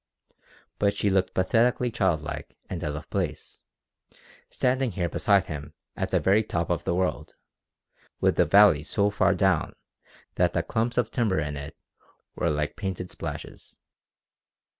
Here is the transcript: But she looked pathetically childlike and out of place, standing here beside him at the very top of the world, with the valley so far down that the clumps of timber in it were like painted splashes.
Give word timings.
But 0.79 0.97
she 0.97 1.11
looked 1.11 1.35
pathetically 1.35 1.91
childlike 1.91 2.57
and 2.67 2.83
out 2.83 2.95
of 2.95 3.07
place, 3.11 3.61
standing 4.49 4.93
here 4.93 5.07
beside 5.07 5.45
him 5.45 5.75
at 5.95 6.09
the 6.09 6.19
very 6.19 6.41
top 6.41 6.71
of 6.71 6.85
the 6.85 6.95
world, 6.95 7.35
with 8.19 8.35
the 8.35 8.45
valley 8.47 8.81
so 8.81 9.11
far 9.11 9.35
down 9.35 9.75
that 10.37 10.53
the 10.53 10.63
clumps 10.63 10.97
of 10.97 11.11
timber 11.11 11.37
in 11.37 11.55
it 11.55 11.77
were 12.33 12.49
like 12.49 12.75
painted 12.75 13.11
splashes. 13.11 13.77